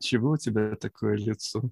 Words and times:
Чего 0.00 0.32
у 0.32 0.36
тебя 0.36 0.76
такое 0.76 1.16
лицо? 1.16 1.62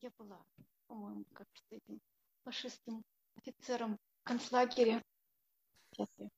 Я 0.00 0.10
была, 0.18 0.44
по-моему, 0.86 1.24
как 1.32 1.46
с 1.54 1.72
этим 1.72 2.00
фашистским 2.44 3.02
офицером 3.36 3.98
в 4.22 4.28
концлагере. 4.28 5.02
Сейчас 5.92 6.08
я 6.18 6.28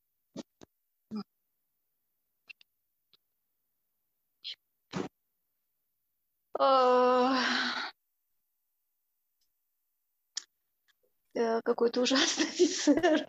Э, 11.35 11.61
какой-то 11.63 12.01
ужасный 12.01 12.45
офицер. 12.45 13.25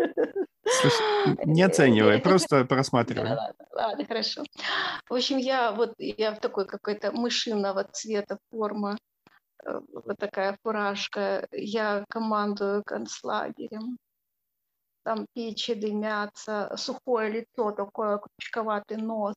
Слушай, 0.65 1.37
не 1.45 1.63
оценивай, 1.63 2.19
просто 2.19 2.65
просматривай. 2.65 3.29
Да, 3.29 3.35
ладно, 3.37 3.67
ладно, 3.73 4.05
хорошо. 4.07 4.43
В 5.11 5.15
общем, 5.15 5.39
я 5.39 5.73
вот 5.73 5.95
я 5.99 6.33
в 6.33 6.39
такой 6.39 6.67
какой-то 6.67 7.11
мышиного 7.11 7.83
цвета 7.83 8.39
форма, 8.49 8.97
э, 9.65 9.81
вот 9.93 10.17
такая 10.19 10.57
фуражка. 10.63 11.49
Я 11.51 12.05
командую 12.09 12.85
концлагерем. 12.85 13.99
Там 15.03 15.27
печи 15.35 15.75
дымятся, 15.75 16.73
сухое 16.77 17.29
лицо, 17.29 17.73
такое 17.73 18.21
крючковатый 18.21 18.99
нос. 18.99 19.35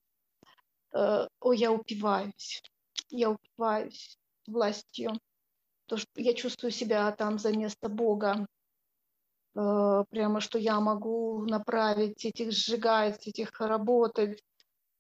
Э, 0.94 1.28
ой, 1.40 1.58
я 1.58 1.72
упиваюсь. 1.72 2.62
Я 3.10 3.32
упиваюсь 3.32 4.20
властью. 4.46 5.14
То, 5.88 5.98
что 5.98 6.10
я 6.18 6.36
чувствую 6.36 6.70
себя 6.70 7.12
там 7.14 7.40
за 7.40 7.52
место 7.52 7.90
Бога. 7.90 8.46
Э, 9.56 10.04
прямо 10.12 10.40
что 10.40 10.60
я 10.60 10.80
могу 10.80 11.46
направить 11.46 12.26
этих, 12.26 12.52
сжигать 12.52 13.28
этих, 13.28 13.60
работать. 13.60 14.40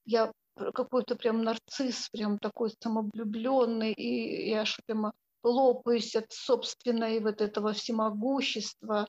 Я 0.05 0.31
какой-то 0.55 1.15
прям 1.15 1.43
нарцисс, 1.43 2.09
прям 2.09 2.37
такой 2.37 2.71
самовлюбленный, 2.79 3.93
и 3.93 4.49
я 4.49 4.61
аж 4.61 4.79
прямо 4.85 5.13
лопаюсь 5.43 6.15
от 6.15 6.31
собственной 6.31 7.19
вот 7.19 7.41
этого 7.41 7.73
всемогущества 7.73 9.07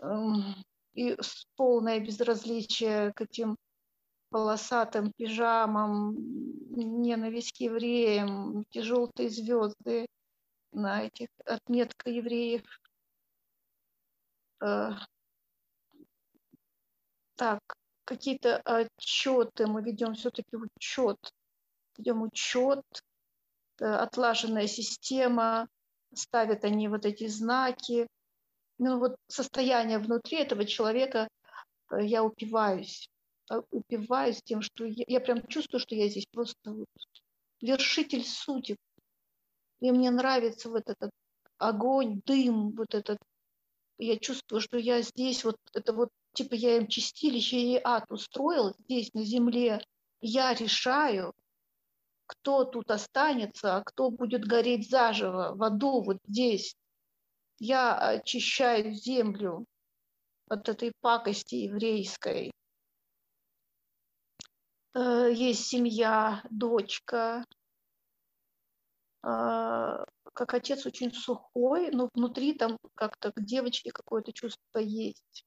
эм, 0.00 0.54
и 0.94 1.16
полное 1.56 2.00
безразличие 2.00 3.12
к 3.12 3.20
этим 3.22 3.56
полосатым 4.30 5.12
пижамам, 5.16 6.14
ненависть 6.70 7.52
к 7.52 7.60
евреям, 7.60 8.60
эти 8.60 8.80
желтые 8.80 9.30
звезды 9.30 10.06
на 10.72 11.04
этих 11.04 11.28
отметка 11.44 12.10
евреев. 12.10 12.62
Э, 14.60 14.92
так, 17.36 17.60
какие-то 18.06 18.60
отчеты, 18.64 19.66
мы 19.66 19.82
ведем 19.82 20.14
все-таки 20.14 20.56
учет, 20.56 21.18
ведем 21.98 22.22
учет, 22.22 22.84
э, 23.80 23.84
отлаженная 23.84 24.66
система, 24.66 25.68
ставят 26.14 26.64
они 26.64 26.88
вот 26.88 27.04
эти 27.04 27.26
знаки. 27.26 28.06
Ну 28.78 28.98
вот 28.98 29.16
состояние 29.28 29.98
внутри 29.98 30.38
этого 30.38 30.64
человека, 30.64 31.28
э, 31.90 32.04
я 32.04 32.22
упиваюсь, 32.22 33.08
упиваюсь 33.70 34.40
тем, 34.42 34.62
что 34.62 34.84
я, 34.84 35.04
я 35.06 35.20
прям 35.20 35.46
чувствую, 35.46 35.80
что 35.80 35.94
я 35.94 36.08
здесь 36.08 36.26
просто 36.30 36.74
вершитель 37.60 38.24
судеб. 38.24 38.78
И 39.80 39.90
мне 39.90 40.10
нравится 40.10 40.70
вот 40.70 40.88
этот 40.88 41.10
огонь, 41.58 42.20
дым, 42.24 42.70
вот 42.70 42.94
этот 42.94 43.18
я 43.98 44.18
чувствую, 44.18 44.60
что 44.60 44.78
я 44.78 45.02
здесь, 45.02 45.44
вот 45.44 45.56
это 45.72 45.92
вот, 45.92 46.10
типа 46.36 46.54
я 46.54 46.76
им 46.76 46.86
чистилище 46.86 47.56
и 47.56 47.80
ад 47.82 48.04
устроил 48.10 48.74
здесь 48.80 49.12
на 49.14 49.24
земле. 49.24 49.80
Я 50.20 50.54
решаю, 50.54 51.32
кто 52.26 52.64
тут 52.64 52.90
останется, 52.90 53.76
а 53.76 53.82
кто 53.82 54.10
будет 54.10 54.44
гореть 54.44 54.90
заживо 54.90 55.54
в 55.54 55.62
аду 55.62 56.02
вот 56.02 56.18
здесь. 56.26 56.76
Я 57.58 57.96
очищаю 57.98 58.92
землю 58.92 59.64
от 60.48 60.68
этой 60.68 60.92
пакости 61.00 61.54
еврейской. 61.54 62.52
Э, 64.94 65.30
есть 65.32 65.66
семья, 65.66 66.42
дочка, 66.50 67.44
а, 69.22 70.04
как 70.34 70.54
отец 70.54 70.84
очень 70.84 71.12
сухой, 71.12 71.90
но 71.90 72.10
внутри 72.12 72.52
там 72.52 72.76
как-то 72.94 73.32
к 73.32 73.42
девочке 73.42 73.90
какое-то 73.90 74.32
чувство 74.32 74.78
есть. 74.78 75.46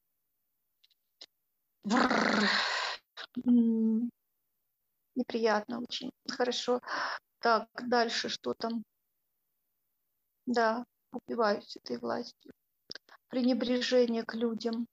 Неприятно 5.16 5.82
очень. 5.82 6.12
Хорошо. 6.28 6.82
Так, 7.40 7.68
дальше 7.88 8.30
что 8.30 8.54
там? 8.54 8.84
Да, 10.46 10.84
убиваюсь 11.12 11.78
этой 11.78 11.98
властью. 11.98 12.52
Пренебрежение 13.30 14.24
к 14.24 14.34
людям. 14.34 14.88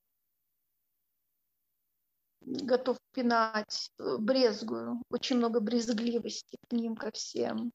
Готов 2.40 2.98
пинать, 3.12 3.90
э, 3.98 4.18
брезгую. 4.18 5.02
Очень 5.10 5.38
много 5.38 5.60
брезгливости 5.60 6.56
к 6.68 6.72
ним, 6.72 6.94
ко 6.94 7.10
всем. 7.10 7.72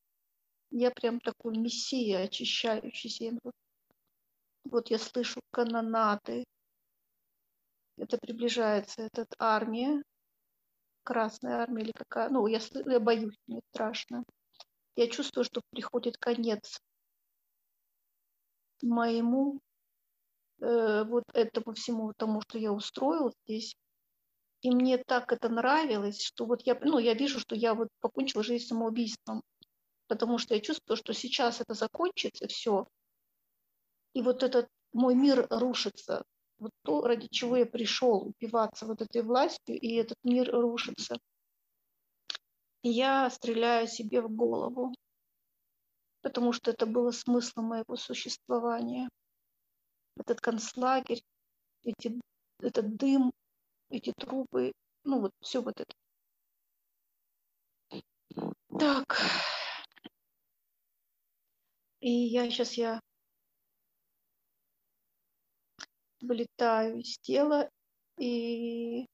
Я 0.69 0.91
прям 0.91 1.19
такой 1.19 1.57
мессия, 1.57 2.23
очищающий 2.23 3.09
землю. 3.09 3.51
Вот 4.63 4.89
я 4.89 4.97
слышу 4.99 5.41
канонады. 5.51 6.45
Это 8.01 8.17
приближается, 8.17 9.03
эта 9.03 9.25
армия, 9.37 10.01
Красная 11.03 11.57
армия 11.57 11.83
или 11.83 11.91
какая. 11.91 12.29
Ну, 12.29 12.45
я, 12.47 12.59
я 12.85 12.99
боюсь, 12.99 13.35
мне 13.47 13.61
страшно. 13.71 14.23
Я 14.95 15.07
чувствую, 15.07 15.45
что 15.45 15.61
приходит 15.71 16.17
конец 16.17 16.79
моему 18.83 19.59
э, 20.59 21.03
вот 21.05 21.23
этому 21.33 21.73
всему 21.73 22.13
тому, 22.17 22.41
что 22.41 22.59
я 22.59 22.71
устроил 22.71 23.33
здесь. 23.45 23.75
И 24.61 24.69
мне 24.69 24.99
так 24.99 25.31
это 25.31 25.49
нравилось, 25.49 26.21
что 26.21 26.45
вот 26.45 26.61
я, 26.67 26.77
ну, 26.81 26.99
я 26.99 27.15
вижу, 27.15 27.39
что 27.39 27.55
я 27.55 27.73
вот 27.73 27.87
покончила 27.99 28.43
жизнь 28.43 28.65
самоубийством 28.65 29.41
потому 30.11 30.37
что 30.39 30.55
я 30.55 30.59
чувствую, 30.59 30.97
что 30.97 31.13
сейчас 31.13 31.61
это 31.61 31.73
закончится, 31.73 32.45
все, 32.49 32.85
и 34.13 34.21
вот 34.21 34.43
этот 34.43 34.67
мой 34.91 35.15
мир 35.15 35.47
рушится. 35.49 36.25
Вот 36.61 36.69
то, 36.83 37.01
ради 37.01 37.27
чего 37.31 37.57
я 37.57 37.65
пришел 37.65 38.17
упиваться 38.17 38.85
вот 38.85 39.01
этой 39.01 39.23
властью, 39.23 39.79
и 39.79 39.95
этот 39.95 40.17
мир 40.23 40.51
рушится. 40.51 41.17
Я 42.83 43.27
стреляю 43.31 43.87
себе 43.87 44.21
в 44.21 44.29
голову, 44.29 44.93
потому 46.21 46.53
что 46.53 46.69
это 46.69 46.85
было 46.85 47.09
смыслом 47.09 47.65
моего 47.65 47.95
существования. 47.95 49.09
Этот 50.17 50.39
концлагерь, 50.39 51.23
эти, 51.81 52.21
этот 52.59 52.95
дым, 52.95 53.31
эти 53.89 54.13
трубы, 54.15 54.71
ну 55.03 55.19
вот 55.19 55.31
все 55.41 55.63
вот 55.63 55.81
это. 55.81 55.95
Так, 58.77 59.19
и 62.01 62.11
я 62.11 62.51
сейчас 62.51 62.73
я 62.73 62.99
вылетаю 66.31 66.99
из 66.99 67.17
тела 67.19 67.69
и 68.17 69.05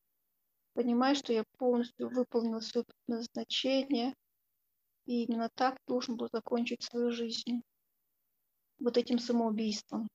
понимаю, 0.73 1.15
что 1.15 1.33
я 1.33 1.43
полностью 1.57 2.09
выполнила 2.09 2.59
свое 2.59 2.85
назначение, 3.07 4.13
и 5.07 5.23
именно 5.23 5.49
так 5.55 5.79
должен 5.87 6.15
был 6.15 6.29
закончить 6.31 6.83
свою 6.83 7.09
жизнь. 7.11 7.63
Вот 8.77 8.97
этим 8.97 9.17
самоубийством. 9.17 10.07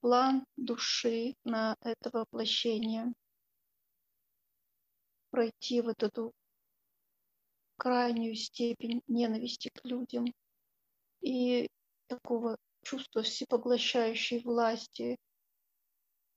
План 0.00 0.44
души 0.56 1.34
на 1.44 1.76
это 1.80 2.10
воплощение. 2.12 3.14
Пройти 5.30 5.80
вот 5.80 6.02
эту 6.02 6.32
крайнюю 7.78 8.34
степень 8.34 9.00
ненависти 9.06 9.70
к 9.70 9.82
людям, 9.86 10.26
и 11.22 11.70
такого 12.06 12.58
чувства 12.82 13.22
всепоглощающей 13.22 14.42
власти 14.42 15.16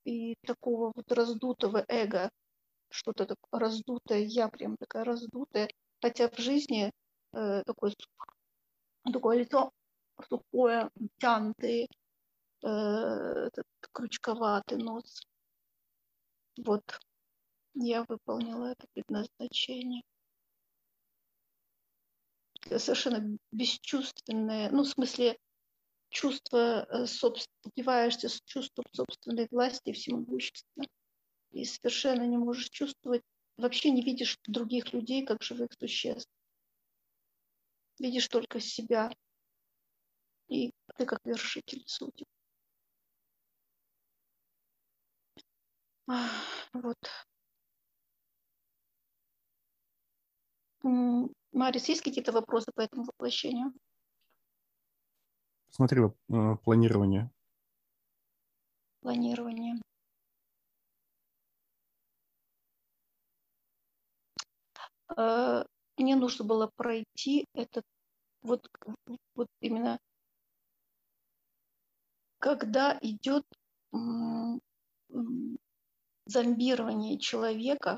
и 0.06 0.36
такого 0.46 0.92
вот 0.96 1.12
раздутого 1.12 1.86
эго, 1.88 2.30
что-то 2.90 3.26
такое 3.26 3.60
раздутое, 3.60 4.20
я 4.20 4.50
прям 4.50 4.78
такая 4.78 5.04
раздутая, 5.04 5.70
хотя 6.02 6.30
в 6.30 6.38
жизни 6.38 6.92
э, 7.34 7.64
такое, 7.64 7.94
такое 9.12 9.38
лицо 9.40 9.72
сухое, 10.30 10.90
тянутый, 11.18 11.90
э, 12.64 13.50
крючковатый 13.94 14.78
нос. 14.78 15.24
Вот, 16.58 16.84
я 17.74 18.04
выполнила 18.08 18.68
это 18.68 18.86
предназначение 18.94 20.04
совершенно 22.80 23.38
бесчувственное, 23.52 24.70
ну, 24.72 24.84
в 24.84 24.88
смысле, 24.88 25.38
чувство, 26.14 26.86
э, 26.90 27.06
убиваешься 27.64 28.30
с 28.30 28.40
чувством 28.46 28.86
собственной 28.94 29.48
власти 29.52 29.90
и 29.90 29.94
всемогущества, 29.94 30.86
и 31.52 31.66
совершенно 31.66 32.24
не 32.24 32.38
можешь 32.38 32.70
чувствовать 32.70 33.24
вообще 33.58 33.92
не 33.92 34.04
видишь 34.04 34.38
других 34.48 34.94
людей 34.94 35.26
как 35.26 35.42
живых 35.42 35.70
существ. 35.80 36.30
Видишь 38.00 38.28
только 38.28 38.60
себя. 38.60 39.12
И 40.50 40.72
ты 40.98 41.06
как 41.06 41.20
вершитель 41.26 41.84
судеб. 41.88 42.28
Вот. 46.74 46.98
Марис, 51.54 51.88
есть 51.88 52.02
какие-то 52.02 52.32
вопросы 52.32 52.72
по 52.76 52.82
этому 52.82 53.06
воплощению? 53.06 53.74
Смотри, 55.76 56.02
э, 56.04 56.56
планирование. 56.64 57.32
Планирование. 59.02 59.82
Э, 65.18 65.64
мне 65.98 66.16
нужно 66.16 66.46
было 66.46 66.70
пройти 66.76 67.48
этот 67.56 67.84
вот, 68.44 68.70
вот 69.34 69.48
именно 69.62 69.98
когда 72.38 73.00
идет 73.02 73.44
зомбирование 76.26 77.18
человека, 77.18 77.98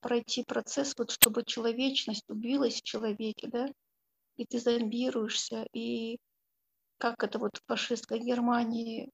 пройти 0.00 0.44
процесс, 0.44 0.94
вот 0.96 1.10
чтобы 1.10 1.44
человечность 1.44 2.24
убилась 2.30 2.80
в 2.80 2.84
человеке, 2.84 3.48
да, 3.48 3.68
и 4.36 4.46
ты 4.46 4.58
зомбируешься, 4.58 5.66
и 5.74 6.18
как 6.98 7.22
это 7.22 7.38
вот 7.38 7.56
в 7.56 7.66
фашистской 7.66 8.20
Германии 8.20 9.10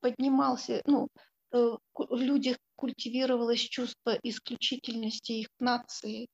поднимался, 0.00 0.82
ну, 0.86 1.08
э, 1.52 1.76
в 1.94 2.20
людях 2.20 2.58
культивировалось 2.76 3.60
чувство 3.60 4.18
исключительности 4.22 5.32
их 5.32 5.48
нации. 5.58 6.28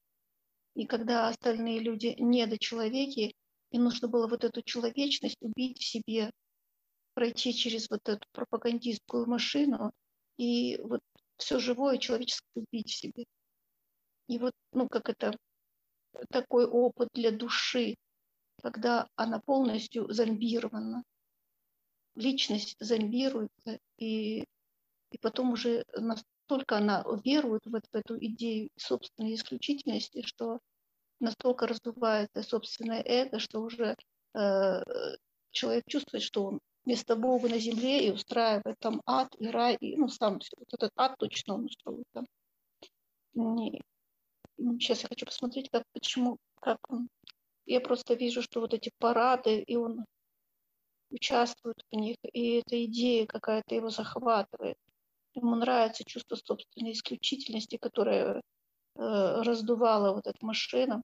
И 0.74 0.86
когда 0.86 1.28
остальные 1.28 1.80
люди 1.80 2.14
недочеловеки, 2.18 3.34
им 3.70 3.84
нужно 3.84 4.08
было 4.08 4.26
вот 4.26 4.44
эту 4.44 4.62
человечность 4.62 5.36
убить 5.40 5.78
в 5.78 5.84
себе, 5.84 6.30
пройти 7.14 7.54
через 7.54 7.88
вот 7.90 8.08
эту 8.08 8.26
пропагандистскую 8.32 9.26
машину 9.26 9.92
и 10.36 10.78
вот 10.82 11.00
все 11.36 11.58
живое 11.58 11.98
человеческое 11.98 12.64
убить 12.66 12.90
в 12.90 12.96
себе. 12.96 13.24
И 14.28 14.38
вот, 14.38 14.52
ну, 14.72 14.88
как 14.88 15.08
это, 15.08 15.36
такой 16.30 16.66
опыт 16.66 17.08
для 17.12 17.30
души, 17.30 17.96
когда 18.64 19.08
она 19.14 19.40
полностью 19.40 20.10
зомбирована. 20.10 21.04
Личность 22.14 22.76
зомбируется, 22.80 23.78
и, 23.98 24.40
и 25.10 25.18
потом 25.20 25.52
уже 25.52 25.84
настолько 25.94 26.78
она 26.78 27.04
верует 27.24 27.66
в, 27.66 27.70
в 27.70 27.94
эту 27.94 28.18
идею 28.18 28.70
собственной 28.78 29.34
исключительности, 29.34 30.22
что 30.22 30.60
настолько 31.20 31.66
раздувается 31.66 32.42
собственное 32.42 33.02
эго, 33.04 33.38
что 33.38 33.60
уже 33.60 33.96
э, 34.34 34.82
человек 35.50 35.84
чувствует, 35.86 36.22
что 36.22 36.46
он 36.46 36.60
вместо 36.86 37.16
Бога 37.16 37.50
на 37.50 37.58
земле 37.58 38.06
и 38.06 38.10
устраивает 38.12 38.78
там 38.78 39.02
ад 39.04 39.28
и 39.38 39.46
рай, 39.48 39.76
и, 39.78 39.94
ну, 39.96 40.08
сам 40.08 40.40
вот 40.56 40.72
этот 40.72 40.90
ад 40.96 41.16
точно 41.18 41.56
он 41.56 41.66
устроит 41.66 42.06
там. 42.12 42.26
И, 43.34 43.78
сейчас 44.80 45.02
я 45.02 45.08
хочу 45.08 45.26
посмотреть, 45.26 45.68
как, 45.70 45.82
почему, 45.92 46.38
как 46.60 46.78
он. 46.88 47.10
Я 47.66 47.80
просто 47.80 48.14
вижу, 48.14 48.42
что 48.42 48.60
вот 48.60 48.74
эти 48.74 48.90
парады, 48.98 49.60
и 49.60 49.76
он 49.76 50.04
участвует 51.10 51.76
в 51.90 51.96
них, 51.96 52.16
и 52.32 52.56
эта 52.56 52.84
идея 52.84 53.26
какая-то 53.26 53.74
его 53.74 53.90
захватывает. 53.90 54.76
Ему 55.34 55.54
нравится 55.56 56.04
чувство 56.04 56.36
собственной 56.36 56.92
исключительности, 56.92 57.76
которое 57.76 58.36
э, 58.36 58.40
раздувало 58.96 60.14
вот 60.14 60.26
эту 60.26 60.44
машину. 60.44 61.02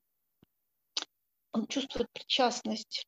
Он 1.52 1.66
чувствует 1.66 2.08
причастность 2.12 3.06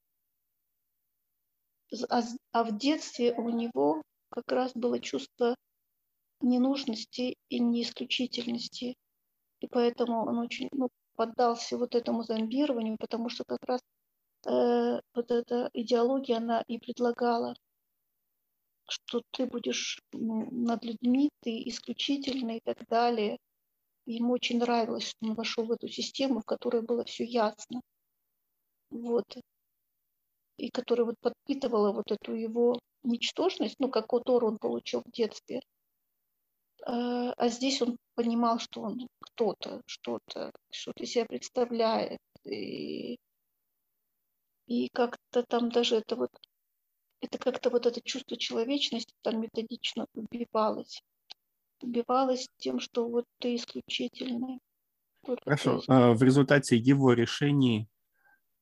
а, 2.08 2.22
а 2.52 2.64
в 2.64 2.78
детстве 2.78 3.34
у 3.34 3.50
него 3.50 4.02
как 4.30 4.50
раз 4.50 4.72
было 4.74 4.98
чувство 4.98 5.54
ненужности 6.40 7.36
и 7.48 7.60
неисключительности. 7.60 8.96
И 9.60 9.66
поэтому 9.68 10.26
он 10.26 10.38
очень 10.38 10.68
ну, 10.72 10.88
поддался 11.16 11.78
вот 11.78 11.94
этому 11.94 12.22
зомбированию, 12.22 12.96
потому 12.98 13.28
что 13.28 13.44
как 13.44 13.60
раз 13.66 13.80
э, 14.46 15.00
вот 15.14 15.30
эта 15.30 15.70
идеология, 15.72 16.38
она 16.38 16.62
и 16.66 16.78
предлагала, 16.78 17.54
что 18.88 19.22
ты 19.30 19.46
будешь 19.46 20.00
над 20.12 20.84
людьми, 20.84 21.30
ты 21.40 21.62
исключительный 21.68 22.58
и 22.58 22.62
так 22.64 22.86
далее. 22.88 23.38
ему 24.06 24.32
очень 24.32 24.58
нравилось, 24.58 25.08
что 25.08 25.18
он 25.22 25.34
вошел 25.34 25.64
в 25.64 25.72
эту 25.72 25.88
систему, 25.88 26.40
в 26.40 26.44
которой 26.44 26.82
было 26.82 27.04
все 27.04 27.24
ясно. 27.24 27.80
Вот 28.90 29.24
и 30.58 30.70
которая 30.70 31.06
вот 31.06 31.16
подпитывала 31.20 31.92
вот 31.92 32.10
эту 32.12 32.34
его 32.34 32.78
ничтожность, 33.02 33.76
ну, 33.78 33.90
как 33.90 34.06
Тор 34.24 34.44
он 34.44 34.58
получил 34.58 35.02
в 35.04 35.10
детстве. 35.10 35.60
А, 36.84 37.32
а 37.32 37.48
здесь 37.48 37.80
он 37.82 37.96
понимал, 38.14 38.58
что 38.58 38.82
он 38.82 39.08
кто-то, 39.20 39.82
что-то, 39.86 40.52
что-то 40.70 41.06
себя 41.06 41.26
представляет. 41.26 42.18
И, 42.44 43.18
и 44.66 44.88
как-то 44.92 45.44
там 45.44 45.70
даже 45.70 45.96
это 45.96 46.16
вот, 46.16 46.30
это 47.20 47.38
как-то 47.38 47.70
вот 47.70 47.86
это 47.86 48.00
чувство 48.02 48.36
человечности 48.36 49.14
там 49.22 49.40
методично 49.40 50.06
убивалось. 50.14 51.02
Убивалось 51.80 52.48
тем, 52.58 52.80
что 52.80 53.08
вот 53.08 53.24
ты 53.38 53.56
исключительный. 53.56 54.60
Хорошо. 55.24 55.80
Ты... 55.80 55.84
А, 55.88 56.12
в 56.14 56.22
результате 56.22 56.76
его 56.76 57.12
решений 57.12 57.88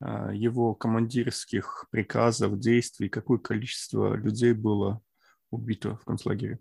а, 0.00 0.32
его 0.32 0.74
командирских 0.74 1.86
приказов, 1.90 2.58
действий, 2.58 3.08
какое 3.08 3.38
количество 3.38 4.14
людей 4.14 4.52
было 4.52 5.02
убито 5.50 5.96
в 5.96 6.04
концлагере? 6.04 6.58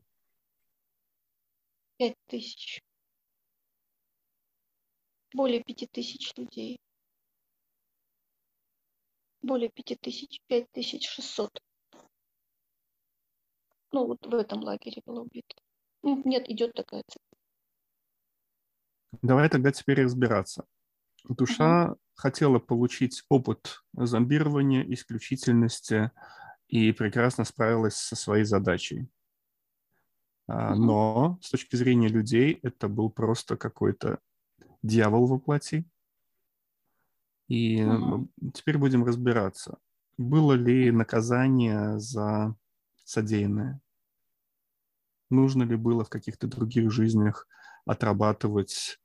Пять 2.00 2.16
тысяч. 2.28 2.81
Более 5.34 5.62
пяти 5.62 5.86
тысяч 5.86 6.34
людей. 6.38 6.80
Более 9.42 9.69
пяти 9.69 9.98
тысяч, 9.98 10.40
пять 10.48 10.72
тысяч 10.72 11.10
шестьсот. 11.10 11.51
Ну, 13.92 14.07
вот 14.07 14.25
в 14.25 14.34
этом 14.34 14.62
лагере 14.62 15.01
было 15.06 15.24
убито. 15.24 15.57
Ну, 16.01 16.22
нет, 16.24 16.50
идет 16.50 16.72
такая 16.74 17.03
цифра. 17.06 17.38
Давай 19.22 19.50
тогда 19.50 19.74
теперь 19.74 20.01
разбираться. 20.01 20.65
Душа 21.25 21.91
угу. 21.91 22.00
хотела 22.15 22.60
получить 22.60 23.24
опыт 23.27 23.84
зомбирования, 23.91 24.86
исключительности 24.94 26.12
и 26.70 26.94
прекрасно 26.94 27.44
справилась 27.44 27.98
со 27.98 28.15
своей 28.15 28.46
задачей. 28.46 29.10
Угу. 30.50 30.75
Но 30.75 31.39
с 31.41 31.51
точки 31.51 31.75
зрения 31.75 32.08
людей 32.08 32.60
это 32.63 32.88
был 32.88 33.12
просто 33.12 33.56
какой-то 33.56 34.20
дьявол 34.82 35.27
во 35.27 35.39
плоти. 35.39 35.86
И 37.48 37.88
теперь 38.53 38.77
будем 38.77 39.03
разбираться, 39.03 39.77
было 40.18 40.53
ли 40.53 40.91
наказание 40.91 42.00
за 42.00 42.56
содеянное. 43.06 43.79
Нужно 45.29 45.63
ли 45.63 45.75
было 45.75 46.03
в 46.03 46.10
каких-то 46.10 46.48
других 46.48 46.91
жизнях 46.91 47.48
отрабатывать 47.86 49.00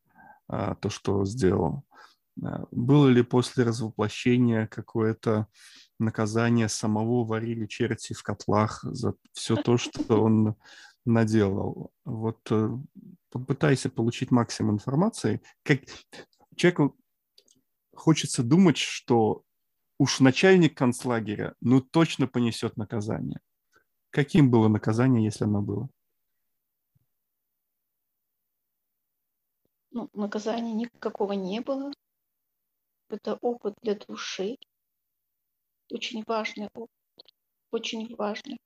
а, 0.48 0.74
то, 0.74 0.88
что 0.88 1.24
сделал. 1.26 1.84
А, 2.42 2.66
было 2.70 3.08
ли 3.08 3.22
после 3.22 3.64
развоплощения 3.64 4.66
какое-то 4.66 5.46
наказание 5.98 6.68
самого 6.68 7.24
варили 7.24 7.66
черти 7.66 8.14
в 8.14 8.22
котлах 8.22 8.82
за 8.82 9.14
все 9.32 9.56
то, 9.56 9.76
что 9.76 10.22
он 10.22 10.56
наделал? 11.04 11.92
Вот 12.04 12.40
э, 12.50 12.68
попытайся 13.30 13.90
получить 13.90 14.30
максимум 14.30 14.74
информации. 14.74 15.42
Как 15.62 15.80
человеку 16.56 16.96
хочется 17.94 18.42
думать, 18.42 18.76
что 18.76 19.42
уж 19.98 20.20
начальник 20.20 20.76
концлагеря 20.76 21.54
ну 21.60 21.80
точно 21.80 22.26
понесет 22.26 22.76
наказание. 22.76 23.40
Каким 24.10 24.50
было 24.50 24.68
наказание, 24.68 25.24
если 25.24 25.44
оно 25.44 25.62
было? 25.62 25.88
ну, 29.94 30.10
наказания 30.12 30.74
никакого 30.74 31.32
не 31.32 31.60
было. 31.60 31.92
Это 33.08 33.38
опыт 33.40 33.74
для 33.82 33.94
души. 33.94 34.56
Очень 35.90 36.24
важный 36.26 36.68
опыт. 36.74 36.90
Очень 37.70 38.14
важный. 38.16 38.58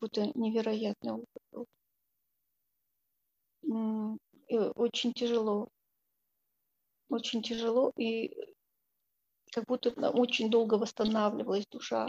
Это 0.00 0.30
невероятный 0.38 1.12
опыт 1.12 1.42
был. 1.52 1.66
И 4.48 4.56
очень 4.56 5.12
тяжело. 5.12 5.68
Очень 7.08 7.42
тяжело. 7.42 7.92
И 7.96 8.34
как 9.52 9.64
будто 9.66 9.90
очень 10.10 10.50
долго 10.50 10.74
восстанавливалась 10.74 11.66
душа 11.66 12.08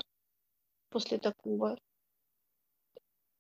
после 0.89 1.17
такого. 1.17 1.77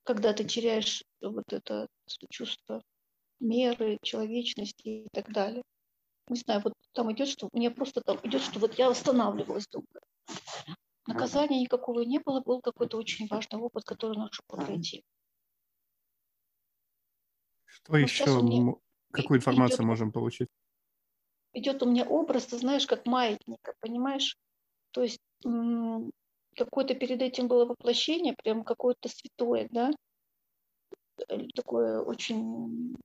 Когда 0.03 0.33
ты 0.33 0.43
теряешь 0.43 1.03
вот 1.21 1.53
это 1.53 1.87
чувство 2.29 2.81
меры 3.39 3.97
человечности 4.01 4.87
и 4.87 5.07
так 5.13 5.31
далее. 5.31 5.63
Не 6.27 6.37
знаю, 6.37 6.61
вот 6.63 6.73
там 6.93 7.11
идет, 7.11 7.27
что 7.27 7.49
мне 7.53 7.71
просто 7.71 8.01
там 8.01 8.17
идет, 8.23 8.41
что 8.41 8.59
вот 8.59 8.77
я 8.77 8.89
восстанавливалась 8.89 9.67
долго. 9.67 9.99
Наказания 11.09 11.59
никакого 11.61 12.01
не 12.01 12.19
было, 12.19 12.41
был 12.41 12.61
какой-то 12.61 12.97
очень 12.97 13.27
важный 13.27 13.59
опыт, 13.59 13.83
который 13.83 14.17
нужно 14.17 14.43
было 14.47 14.65
пройти. 14.65 15.03
Что 17.65 17.91
вот 17.91 17.97
еще, 17.97 18.41
меня 18.41 18.73
какую 19.11 19.39
информацию 19.39 19.77
идет, 19.77 19.85
можем 19.85 20.11
получить? 20.11 20.47
Идет 21.53 21.83
у 21.83 21.89
меня 21.89 22.05
образ, 22.05 22.45
ты 22.45 22.57
знаешь, 22.57 22.87
как 22.87 23.05
маятника, 23.05 23.73
понимаешь? 23.79 24.37
То 24.91 25.03
есть 25.03 25.19
какое-то 26.55 26.93
перед 26.93 27.21
этим 27.21 27.47
было 27.47 27.65
воплощение, 27.65 28.35
прям 28.43 28.63
какое-то 28.63 29.09
святое, 29.09 29.67
да? 29.71 29.91
Э, 31.27 31.47
такое 31.55 32.01
очень 32.01 32.95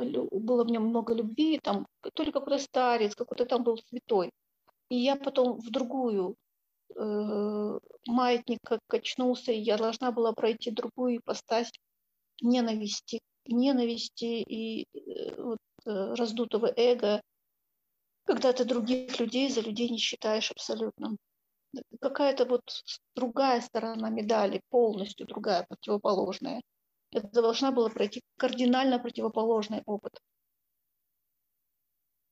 было 0.00 0.64
в 0.64 0.70
нем 0.70 0.86
много 0.88 1.14
любви, 1.14 1.58
там 1.62 1.86
то 2.14 2.22
ли 2.22 2.32
какой-то 2.32 2.62
старец, 2.62 3.14
какой-то 3.14 3.46
там 3.46 3.62
был 3.62 3.78
святой. 3.78 4.30
И 4.88 4.96
я 4.96 5.16
потом 5.16 5.58
в 5.58 5.70
другую 5.70 6.36
э, 6.96 7.78
маятник 8.06 8.58
как 8.64 8.80
качнулся, 8.86 9.52
и 9.52 9.60
я 9.60 9.76
должна 9.76 10.12
была 10.12 10.32
пройти 10.32 10.70
другую 10.70 11.18
ипостась 11.18 11.72
ненависти, 12.40 13.20
ненависти 13.46 14.42
и 14.42 14.86
э, 14.94 15.42
вот, 15.42 15.58
э, 15.86 16.14
раздутого 16.14 16.72
эго, 16.76 17.20
когда 18.24 18.52
ты 18.52 18.64
других 18.64 19.18
людей 19.20 19.48
за 19.50 19.60
людей 19.60 19.88
не 19.88 19.98
считаешь 19.98 20.50
абсолютно. 20.50 21.16
Какая-то 22.00 22.44
вот 22.44 22.62
другая 23.14 23.60
сторона 23.60 24.08
медали, 24.08 24.60
полностью 24.70 25.26
другая, 25.26 25.64
противоположная. 25.68 26.62
Это 27.10 27.28
должна 27.28 27.70
была 27.70 27.90
пройти 27.90 28.22
кардинально 28.36 28.98
противоположный 28.98 29.82
опыт. 29.86 30.20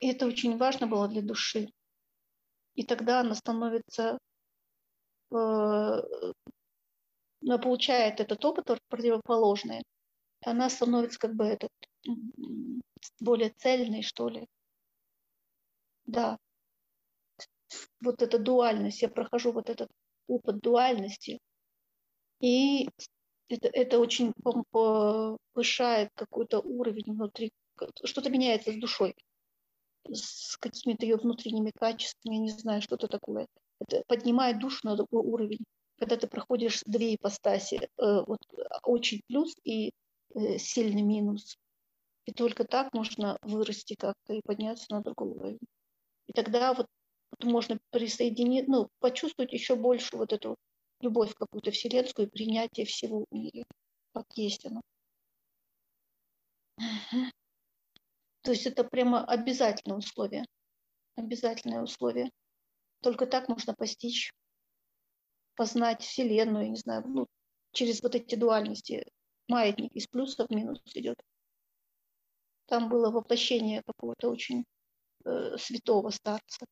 И 0.01 0.09
это 0.09 0.27
очень 0.27 0.57
важно 0.57 0.87
было 0.87 1.07
для 1.09 1.23
души. 1.23 1.71
И 2.75 2.85
тогда 2.85 3.21
она 3.21 3.35
становится, 3.35 4.19
получает 7.59 8.21
этот 8.21 8.45
опыт 8.45 8.79
противоположный, 8.89 9.83
она 10.45 10.71
становится 10.71 11.19
как 11.19 11.35
бы 11.35 11.45
этот, 11.45 11.71
более 13.21 13.51
цельной, 13.57 14.03
что 14.03 14.29
ли. 14.29 14.47
Да. 16.07 16.39
Вот 18.01 18.23
эта 18.23 18.39
дуальность, 18.39 19.03
я 19.03 19.09
прохожу 19.09 19.53
вот 19.53 19.71
этот 19.71 19.89
опыт 20.27 20.61
дуальности, 20.61 21.39
и 22.41 22.89
это, 23.49 23.69
это 23.69 23.99
очень 23.99 24.33
повышает 24.73 26.11
какой-то 26.15 26.61
уровень 26.61 27.15
внутри, 27.15 27.51
что-то 28.05 28.31
меняется 28.31 28.73
с 28.73 28.77
душой, 28.77 29.15
с 30.11 30.57
какими-то 30.59 31.07
ее 31.07 31.17
внутренними 31.17 31.71
качествами, 31.71 32.37
не 32.37 32.51
знаю, 32.51 32.83
что-то 32.83 33.09
такое. 33.09 33.47
Это 33.89 34.03
поднимает 34.07 34.59
душу 34.59 34.79
на 34.85 34.97
другой 34.97 35.23
уровень. 35.23 35.65
Когда 35.99 36.17
ты 36.17 36.27
проходишь 36.27 36.83
две 36.87 37.15
ипостаси, 37.15 37.77
э, 37.77 38.25
вот 38.27 38.41
очень 38.83 39.21
плюс 39.29 39.55
и 39.65 39.93
э, 40.35 40.59
сильный 40.59 41.03
минус. 41.03 41.57
И 42.25 42.33
только 42.33 42.65
так 42.65 42.93
можно 42.93 43.39
вырасти 43.43 43.95
как-то 43.95 44.35
и 44.35 44.43
подняться 44.45 44.87
на 44.91 45.03
другой 45.03 45.31
уровень. 45.31 45.59
И 46.27 46.33
тогда 46.33 46.73
вот, 46.75 46.87
вот 47.31 47.45
можно 47.51 47.79
присоединить, 47.91 48.69
ну, 48.69 48.89
почувствовать 49.01 49.53
еще 49.53 49.75
больше 49.75 50.17
вот 50.17 50.33
эту 50.33 50.57
любовь 51.01 51.35
какую-то 51.35 51.73
вселенскую, 51.73 52.31
принятие 52.31 52.87
всего 52.87 53.25
в 53.29 53.35
мире, 53.35 53.65
как 54.15 54.27
есть 54.37 54.65
оно. 54.67 54.81
То 58.43 58.51
есть 58.51 58.67
это 58.67 58.85
прямо 58.85 59.25
обязательное 59.25 59.99
условие. 59.99 60.45
Обязательное 61.17 61.83
условие. 61.83 62.31
Только 63.03 63.27
так 63.27 63.49
можно 63.49 63.75
постичь, 63.75 64.33
познать 65.55 66.03
Вселенную, 66.03 66.71
не 66.71 66.77
знаю, 66.77 67.05
ну, 67.07 67.27
через 67.73 68.03
вот 68.03 68.15
эти 68.15 68.35
дуальности. 68.35 69.05
Маятник 69.49 69.93
из 69.93 70.07
плюса 70.07 70.47
в 70.47 70.51
минус 70.51 70.81
идет. 70.95 71.17
Там 72.67 72.89
было 72.89 73.11
воплощение 73.11 73.83
какого-то 73.83 74.31
очень 74.31 74.65
э, 75.25 75.57
святого 75.59 76.11
старца 76.11 76.65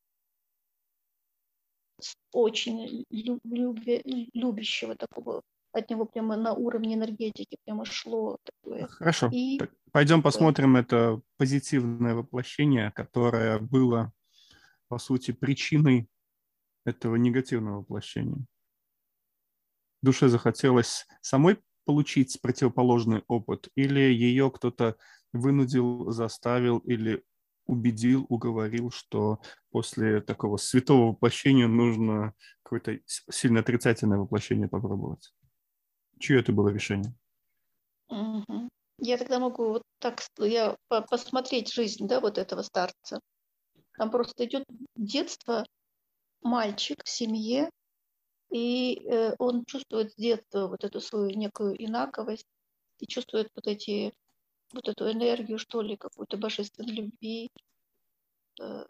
очень 2.31 3.05
люби, 3.43 4.29
любящего 4.33 4.95
такого, 4.95 5.41
от 5.71 5.89
него 5.89 6.05
прямо 6.05 6.35
на 6.35 6.53
уровне 6.53 6.95
энергетики 6.95 7.57
прямо 7.65 7.85
шло 7.85 8.37
такое. 8.43 8.87
Хорошо, 8.87 9.29
и... 9.31 9.59
пойдем 9.91 10.21
посмотрим 10.21 10.75
это 10.75 11.21
позитивное 11.37 12.15
воплощение, 12.15 12.91
которое 12.91 13.59
было, 13.59 14.11
по 14.87 14.97
сути, 14.97 15.31
причиной 15.31 16.07
этого 16.85 17.15
негативного 17.15 17.79
воплощения. 17.79 18.45
Душе 20.01 20.29
захотелось 20.29 21.05
самой 21.21 21.59
получить 21.85 22.39
противоположный 22.41 23.23
опыт, 23.27 23.69
или 23.75 23.99
ее 23.99 24.49
кто-то 24.51 24.97
вынудил, 25.33 26.11
заставил 26.11 26.79
или 26.79 27.23
убедил, 27.65 28.25
уговорил, 28.29 28.91
что 28.91 29.41
после 29.69 30.21
такого 30.21 30.57
святого 30.57 31.09
воплощения 31.09 31.67
нужно 31.67 32.33
какое-то 32.63 32.99
сильно 33.05 33.59
отрицательное 33.61 34.17
воплощение 34.17 34.67
попробовать. 34.67 35.33
Чье 36.19 36.39
это 36.39 36.51
было 36.51 36.69
решение? 36.69 37.13
Я 39.03 39.17
тогда 39.17 39.39
могу 39.39 39.69
вот 39.69 39.83
так 39.99 40.21
я 40.39 40.75
посмотреть 40.87 41.73
жизнь, 41.73 42.07
да, 42.07 42.19
вот 42.19 42.37
этого 42.37 42.61
старца. 42.61 43.19
Там 43.97 44.11
просто 44.11 44.45
идет 44.45 44.65
детство, 44.95 45.65
мальчик 46.41 47.03
в 47.03 47.09
семье, 47.09 47.69
и 48.51 49.07
э, 49.07 49.35
он 49.39 49.65
чувствует 49.65 50.11
с 50.11 50.15
детства 50.15 50.67
вот 50.67 50.83
эту 50.83 50.99
свою 50.99 51.29
некую 51.29 51.81
инаковость 51.83 52.47
и 52.99 53.07
чувствует 53.07 53.49
вот 53.55 53.67
эти 53.67 54.13
вот 54.73 54.87
эту 54.87 55.09
энергию, 55.11 55.57
что 55.57 55.81
ли, 55.81 55.97
какую-то 55.97 56.37
божественной 56.37 56.93
любви. 56.93 57.49
Э, 58.61 58.85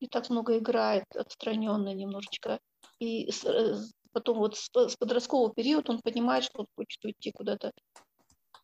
не 0.00 0.08
так 0.08 0.28
много 0.30 0.58
играет, 0.58 1.04
отстраненно 1.14 1.94
немножечко. 1.94 2.60
И 2.98 3.30
э, 3.30 3.74
потом 4.12 4.38
вот 4.38 4.56
с 4.56 4.96
подросткового 4.96 5.52
периода 5.52 5.92
он 5.92 6.00
понимает, 6.00 6.44
что 6.44 6.60
он 6.60 6.66
хочет 6.76 7.04
уйти 7.04 7.32
куда-то 7.32 7.72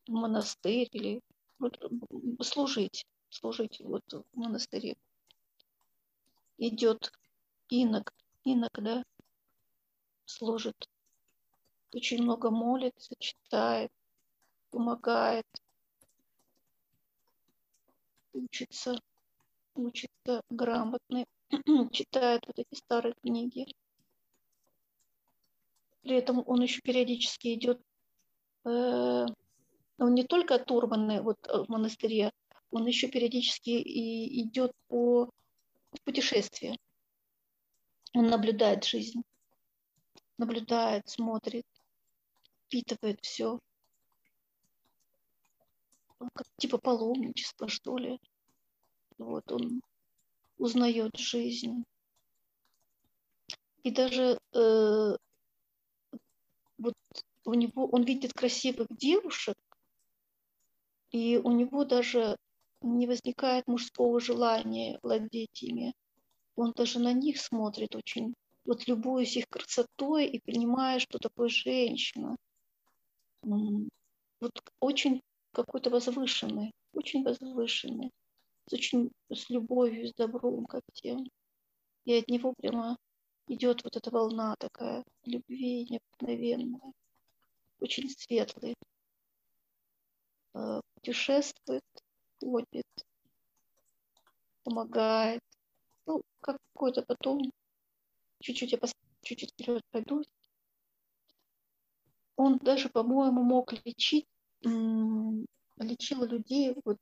в 0.07 0.11
монастырь 0.11 0.89
или 0.91 1.21
вот, 1.57 1.79
служить, 2.41 3.05
служить 3.29 3.79
вот 3.81 4.03
в 4.11 4.23
монастыре. 4.33 4.95
Идет 6.57 7.11
инок, 7.69 8.13
инок, 8.43 8.71
да, 8.81 9.03
служит. 10.25 10.75
Очень 11.93 12.23
много 12.23 12.51
молится, 12.51 13.15
читает, 13.19 13.91
помогает, 14.69 15.45
учится, 18.33 18.99
учится 19.75 20.41
грамотно, 20.49 21.25
читает 21.91 22.43
вот 22.47 22.59
эти 22.59 22.75
старые 22.75 23.15
книги. 23.23 23.65
При 26.01 26.17
этом 26.17 26.43
он 26.45 26.61
еще 26.61 26.81
периодически 26.81 27.53
идет, 27.55 27.81
э, 28.65 29.25
он 29.97 30.13
не 30.13 30.23
только 30.23 30.55
оторванный 30.55 31.21
вот 31.21 31.37
э, 31.47 31.63
в 31.63 31.69
монастыре, 31.69 32.31
он 32.71 32.85
еще 32.85 33.07
периодически 33.07 33.69
и 33.69 34.41
идет 34.41 34.71
по 34.87 35.31
путешествию. 36.03 36.75
Он 38.15 38.27
наблюдает 38.27 38.85
жизнь, 38.85 39.21
наблюдает, 40.37 41.07
смотрит, 41.09 41.65
впитывает 42.65 43.19
все 43.21 43.59
как 46.33 46.47
типа 46.57 46.77
паломничество, 46.77 47.67
что 47.67 47.97
ли. 47.97 48.19
Вот 49.17 49.51
он 49.51 49.81
узнает 50.57 51.17
жизнь. 51.17 51.83
И 53.83 53.91
даже 53.91 54.39
э, 54.53 55.17
вот 56.77 56.93
у 57.43 57.53
него 57.53 57.85
он 57.87 58.03
видит 58.03 58.33
красивых 58.33 58.87
девушек, 58.89 59.57
и 61.11 61.37
у 61.37 61.51
него 61.51 61.85
даже 61.85 62.37
не 62.81 63.07
возникает 63.07 63.67
мужского 63.67 64.19
желания 64.19 64.99
владеть 65.03 65.61
ими. 65.61 65.93
Он 66.55 66.71
даже 66.75 66.99
на 66.99 67.13
них 67.13 67.39
смотрит 67.39 67.95
очень, 67.95 68.33
вот 68.65 68.87
любуясь 68.87 69.37
их 69.37 69.45
красотой 69.49 70.27
и 70.27 70.39
понимая, 70.39 70.99
что 70.99 71.19
такое 71.19 71.49
женщина. 71.49 72.35
Вот 73.43 74.51
очень 74.79 75.21
какой-то 75.51 75.89
возвышенный, 75.89 76.71
очень 76.93 77.23
возвышенный, 77.23 78.11
с 78.67 78.73
очень 78.73 79.11
с 79.31 79.49
любовью, 79.49 80.07
с 80.07 80.13
добром 80.13 80.65
ко 80.65 80.81
всем. 80.93 81.29
И 82.05 82.13
от 82.13 82.27
него 82.27 82.53
прямо 82.57 82.97
идет 83.47 83.83
вот 83.83 83.95
эта 83.95 84.11
волна 84.11 84.55
такая 84.59 85.03
любви 85.23 85.87
необыкновенная, 85.89 86.93
очень 87.79 88.09
светлый. 88.09 88.75
Э, 90.53 90.81
путешествует, 90.95 91.83
ходит, 92.39 92.87
помогает. 94.63 95.44
Какой-то 96.45 97.01
потом, 97.01 97.51
чуть-чуть 98.39 98.73
я 98.73 98.79
чуть-чуть 99.23 99.51
вперед 99.53 99.81
пойду. 99.89 100.23
Он 102.35 102.57
даже, 102.59 102.89
по-моему, 102.89 103.41
мог 103.41 103.73
лечить, 103.83 104.27
лечил 104.61 106.23
людей 106.23 106.75
вот 106.83 106.97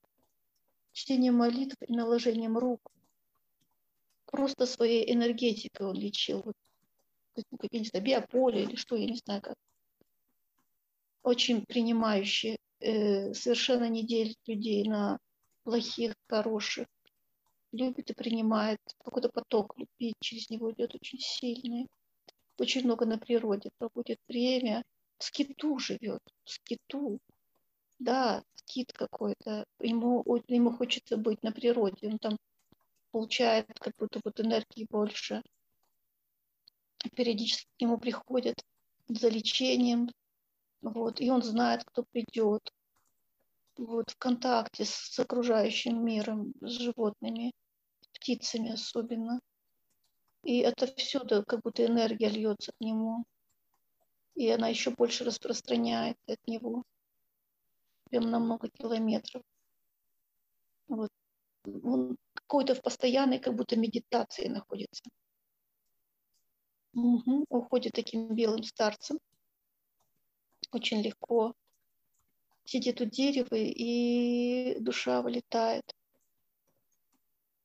чтением 0.93 1.35
молитв 1.35 1.75
и 1.81 1.91
наложением 1.91 2.57
рук. 2.57 2.79
Просто 4.27 4.65
своей 4.65 5.13
энергетикой 5.13 5.87
он 5.87 5.95
лечил. 5.95 6.41
Вот, 6.45 6.55
ну, 7.35 7.59
я 7.69 7.79
не 7.79 7.85
знаю, 7.85 8.05
биополе 8.05 8.63
или 8.63 8.75
что, 8.77 8.95
я 8.95 9.07
не 9.07 9.17
знаю 9.17 9.41
как. 9.41 9.55
Очень 11.21 11.65
принимающий, 11.65 12.57
э, 12.79 13.33
совершенно 13.33 13.89
не 13.89 14.05
делит 14.05 14.37
людей 14.47 14.87
на 14.87 15.19
плохих, 15.63 16.13
хороших. 16.29 16.87
Любит 17.73 18.11
и 18.11 18.13
принимает. 18.13 18.79
Какой-то 19.03 19.29
поток 19.29 19.73
любви 19.77 20.13
через 20.21 20.49
него 20.49 20.71
идет 20.71 20.93
очень 20.93 21.19
сильный. 21.19 21.89
Очень 22.59 22.83
много 22.83 23.05
на 23.05 23.17
природе 23.17 23.71
проводит 23.79 24.19
время. 24.27 24.85
В 25.17 25.23
скиту 25.23 25.79
живет, 25.79 26.21
в 26.43 26.51
скиту. 26.51 27.19
Да, 27.97 28.43
скит 28.53 28.93
какой-то. 28.93 29.65
Ему, 29.79 30.23
ему 30.47 30.71
хочется 30.71 31.17
быть 31.17 31.41
на 31.41 31.51
природе. 31.51 32.07
Он 32.07 32.19
там 32.19 32.37
получает 33.11 33.67
как 33.79 33.93
будто 33.97 34.21
вот 34.23 34.39
энергии 34.39 34.85
больше. 34.87 35.41
Периодически 37.15 37.67
к 37.75 37.81
нему 37.81 37.97
приходят 37.97 38.63
за 39.07 39.29
лечением. 39.29 40.09
Вот, 40.81 41.21
и 41.21 41.31
он 41.31 41.41
знает, 41.41 41.83
кто 41.85 42.03
придет 42.03 42.71
вот, 43.77 44.11
в 44.11 44.17
контакте 44.17 44.85
с, 44.85 45.19
окружающим 45.19 46.05
миром, 46.05 46.53
с 46.61 46.71
животными, 46.71 47.53
птицами 48.23 48.71
особенно. 48.71 49.41
И 50.43 50.59
это 50.59 50.87
всюду 50.95 51.43
как 51.45 51.61
будто 51.61 51.85
энергия 51.85 52.29
льется 52.29 52.71
к 52.71 52.79
нему. 52.79 53.25
И 54.35 54.49
она 54.49 54.69
еще 54.69 54.91
больше 54.91 55.25
распространяется 55.25 56.33
от 56.33 56.47
него. 56.47 56.83
Прям 58.09 58.31
на 58.31 58.39
много 58.39 58.69
километров. 58.69 59.43
Вот. 60.87 61.09
Он 61.65 62.17
какой-то 62.33 62.75
в 62.75 62.81
постоянной 62.81 63.39
как 63.39 63.55
будто 63.55 63.75
медитации 63.75 64.47
находится. 64.47 65.03
Угу. 66.93 67.45
Уходит 67.49 67.93
таким 67.93 68.33
белым 68.35 68.63
старцем. 68.63 69.19
Очень 70.71 71.01
легко 71.01 71.53
сидит 72.65 73.01
у 73.01 73.05
дерева, 73.05 73.55
и 73.55 74.79
душа 74.79 75.21
вылетает. 75.21 75.83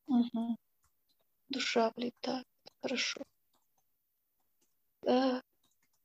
Угу. 0.09 0.57
Душа 1.51 1.93
вылетает. 1.95 2.47
Хорошо. 2.81 3.23
Да. 5.03 5.43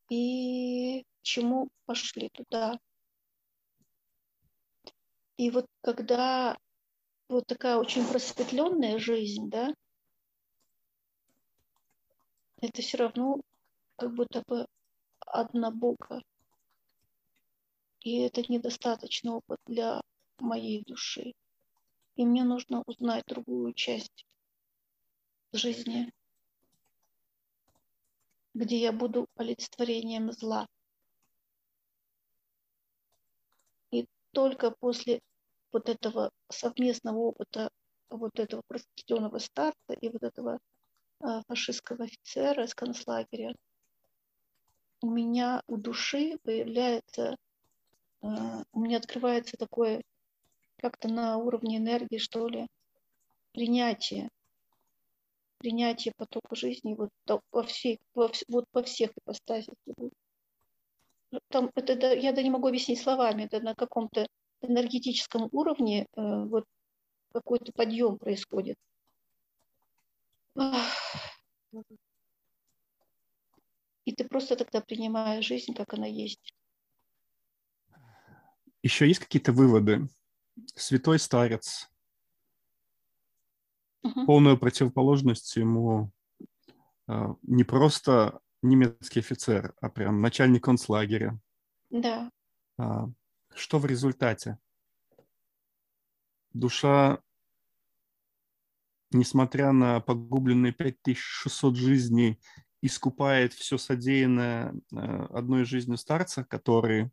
И 0.10 1.05
чему 1.22 1.69
пошли 1.86 2.29
туда? 2.29 2.77
И 5.38 5.50
вот 5.50 5.65
когда 5.81 6.57
вот 7.29 7.48
такая 7.48 7.77
очень 7.77 8.05
просветленная 8.05 9.00
жизнь, 9.00 9.50
да, 9.50 9.74
это 12.62 12.81
все 12.81 12.98
равно 12.98 13.41
как 13.95 14.13
будто 14.13 14.43
бы 14.45 14.67
одна 15.25 15.72
Бога. 15.72 16.22
И 18.01 18.19
это 18.19 18.41
недостаточный 18.51 19.31
опыт 19.31 19.60
для 19.65 20.01
моей 20.39 20.83
души. 20.83 21.33
И 22.15 22.26
мне 22.26 22.43
нужно 22.43 22.84
узнать 22.86 23.23
другую 23.26 23.73
часть 23.73 24.26
жизни, 25.52 26.12
где 28.54 28.78
я 28.78 28.91
буду 28.91 29.28
олицетворением 29.36 30.32
зла. 30.32 30.67
И 33.91 34.06
только 34.32 34.71
после 34.71 35.21
вот 35.71 35.89
этого 35.89 36.30
совместного 36.49 37.17
опыта 37.17 37.69
вот 38.10 38.39
этого 38.39 38.62
просветленного 38.67 39.39
старта 39.39 39.93
и 39.99 40.10
вот 40.10 40.21
этого 40.21 40.60
а, 41.19 41.41
фашистского 41.47 42.06
офицера 42.06 42.65
из 42.65 42.76
концлагеря, 42.76 43.56
у 45.02 45.10
меня 45.10 45.63
у 45.67 45.78
души 45.78 46.38
появляется 46.43 47.38
а, 48.21 48.63
у 48.71 48.80
меня 48.80 48.97
открывается 48.97 49.58
такое 49.58 50.04
как-то 50.84 51.08
на 51.08 51.38
уровне 51.38 51.78
энергии, 51.78 52.17
что 52.17 52.50
ли, 52.50 52.67
принятие, 53.54 54.28
принятие 55.60 56.13
потока 56.17 56.58
жизни 56.58 56.93
вот 56.93 57.10
во 57.54 57.63
всей, 57.63 58.02
во, 58.13 58.30
вот 58.50 58.65
во 58.74 58.84
всех 58.84 59.12
ипостасях. 59.17 59.76
Там 61.48 61.72
это 61.76 61.96
да, 61.96 62.12
я 62.12 62.34
да 62.34 62.43
не 62.43 62.50
могу 62.50 62.67
объяснить 62.67 63.02
словами, 63.02 63.43
это 63.43 63.62
на 63.62 63.76
каком-то 63.76 64.28
энергетическом 64.60 65.48
уровне 65.54 66.06
э, 66.17 66.43
вот 66.43 66.65
какой-то 67.32 67.72
подъем 67.72 68.17
происходит. 68.17 68.76
И 74.04 74.12
ты 74.12 74.28
просто 74.28 74.58
тогда 74.58 74.82
принимаешь 74.82 75.46
жизнь, 75.46 75.74
как 75.74 75.93
она 75.93 76.08
есть. 76.08 76.54
Еще 78.82 79.08
есть 79.08 79.22
какие-то 79.22 79.54
выводы? 79.54 80.10
Святой 80.75 81.19
старец. 81.19 81.89
Угу. 84.03 84.25
Полную 84.25 84.57
противоположность 84.57 85.55
ему 85.55 86.11
э, 87.07 87.33
не 87.43 87.63
просто 87.63 88.39
немецкий 88.61 89.19
офицер, 89.19 89.73
а 89.81 89.89
прям 89.89 90.21
начальник 90.21 90.63
концлагеря. 90.63 91.39
Да. 91.89 92.31
А, 92.77 93.07
что 93.53 93.79
в 93.79 93.85
результате? 93.85 94.57
Душа, 96.53 97.19
несмотря 99.11 99.71
на 99.71 99.99
погубленные 99.99 100.73
5600 100.73 101.75
жизней, 101.75 102.39
искупает 102.81 103.53
все 103.53 103.77
содеянное 103.77 104.73
э, 104.91 104.97
одной 105.29 105.63
жизнью 105.63 105.97
старца, 105.97 106.43
который 106.43 107.11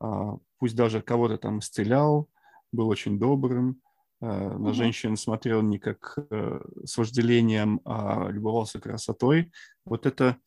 а, 0.00 0.36
пусть 0.58 0.76
даже 0.76 1.00
кого-то 1.00 1.38
там 1.38 1.60
исцелял, 1.60 2.28
был 2.74 2.88
очень 2.88 3.18
добрым, 3.18 3.80
э, 4.20 4.26
на 4.26 4.72
женщин 4.72 5.16
смотрел 5.16 5.62
не 5.62 5.78
как 5.78 6.18
э, 6.30 6.60
с 6.84 6.96
вожделением, 6.96 7.80
а 7.84 8.28
любовался 8.30 8.80
красотой. 8.80 9.52
Вот 9.84 10.06
это 10.06 10.38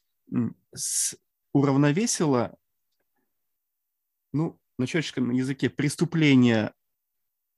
уравновесило, 1.54 2.56
ну, 4.34 4.60
на 4.78 4.88
человеческом 4.88 5.32
языке 5.32 5.70
преступления 5.70 6.74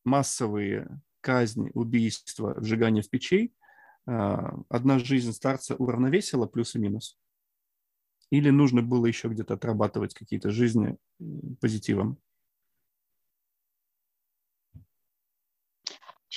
массовые, 0.05 1.01
казни, 1.21 1.71
убийства, 1.73 2.55
сжигание 2.61 3.03
в 3.03 3.09
печей, 3.09 3.53
а, 4.05 4.57
одна 4.69 4.99
жизнь 4.99 5.33
старца 5.33 5.75
уравновесила 5.75 6.47
плюс 6.47 6.75
и 6.75 6.79
минус? 6.79 7.17
Или 8.31 8.49
нужно 8.49 8.81
было 8.81 9.05
еще 9.05 9.27
где-то 9.27 9.55
отрабатывать 9.55 10.13
какие-то 10.13 10.51
жизни 10.51 10.97
позитивом? 11.59 12.17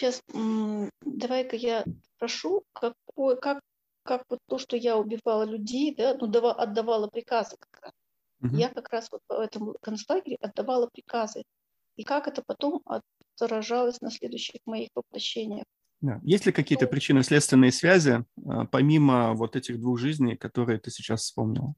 Сейчас 0.03 0.21
давай-ка 1.03 1.55
я 1.55 1.85
спрошу, 2.17 2.65
какой, 2.73 3.41
как, 3.41 3.61
как 4.03 4.25
вот 4.29 4.41
то, 4.49 4.59
что 4.59 4.77
я 4.77 4.97
убивала 4.97 5.45
людей, 5.45 5.95
да, 5.95 6.17
ну, 6.21 6.27
дава, 6.27 6.53
отдавала 6.55 7.07
приказы 7.07 7.55
как 7.57 7.85
раз. 7.85 7.93
Угу. 8.41 8.57
Я 8.57 8.69
как 8.71 8.89
раз 8.89 9.09
вот 9.13 9.21
по 9.29 9.35
этому 9.35 9.77
концлагере 9.81 10.39
отдавала 10.41 10.89
приказы. 10.93 11.45
И 11.95 12.03
как 12.03 12.27
это 12.27 12.43
потом 12.45 12.83
отражалось 13.37 14.01
на 14.01 14.11
следующих 14.11 14.61
моих 14.67 14.89
воплощениях. 14.97 15.67
Да. 16.01 16.19
Есть 16.25 16.47
ли 16.47 16.53
какие-то 16.53 16.89
причинно-следственные 16.89 17.71
связи, 17.71 18.25
а, 18.45 18.65
помимо 18.65 19.35
вот 19.35 19.55
этих 19.55 19.79
двух 19.79 20.01
жизней, 20.01 20.37
которые 20.37 20.81
ты 20.81 20.91
сейчас 20.91 21.21
вспомнила? 21.21 21.75